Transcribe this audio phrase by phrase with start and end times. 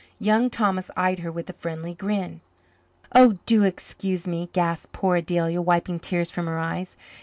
[0.17, 2.41] Young Thomas eyed her with a friendly grin.
[3.13, 6.95] "Oh, do excuse me," gasped poor Adelia, wiping tears from her eyes.